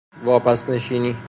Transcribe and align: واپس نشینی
واپس 0.23 0.69
نشینی 0.69 1.15